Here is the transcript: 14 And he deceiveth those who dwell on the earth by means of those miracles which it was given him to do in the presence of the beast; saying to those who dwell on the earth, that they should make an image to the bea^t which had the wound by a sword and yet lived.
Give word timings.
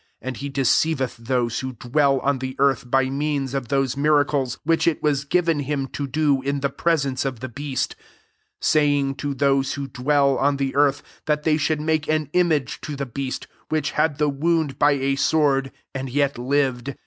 14 0.19 0.27
And 0.29 0.37
he 0.37 0.49
deceiveth 0.49 1.15
those 1.17 1.59
who 1.59 1.73
dwell 1.73 2.17
on 2.21 2.39
the 2.39 2.55
earth 2.57 2.89
by 2.89 3.07
means 3.11 3.53
of 3.53 3.67
those 3.67 3.95
miracles 3.95 4.57
which 4.63 4.87
it 4.87 5.03
was 5.03 5.25
given 5.25 5.59
him 5.59 5.85
to 5.89 6.07
do 6.07 6.41
in 6.41 6.61
the 6.61 6.71
presence 6.71 7.23
of 7.23 7.39
the 7.39 7.47
beast; 7.47 7.95
saying 8.59 9.13
to 9.13 9.35
those 9.35 9.75
who 9.75 9.87
dwell 9.87 10.39
on 10.39 10.57
the 10.57 10.73
earth, 10.75 11.03
that 11.27 11.43
they 11.43 11.55
should 11.55 11.79
make 11.81 12.07
an 12.07 12.31
image 12.33 12.81
to 12.81 12.95
the 12.95 13.05
bea^t 13.05 13.45
which 13.69 13.91
had 13.91 14.17
the 14.17 14.27
wound 14.29 14.79
by 14.79 14.93
a 14.93 15.15
sword 15.15 15.71
and 15.93 16.09
yet 16.09 16.35
lived. 16.39 16.95